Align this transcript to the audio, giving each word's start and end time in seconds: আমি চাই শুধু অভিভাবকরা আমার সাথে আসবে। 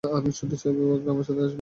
আমি 0.03 0.29
চাই 0.29 0.47
শুধু 0.51 0.55
অভিভাবকরা 0.71 1.11
আমার 1.11 1.23
সাথে 1.23 1.41
আসবে। 1.41 1.49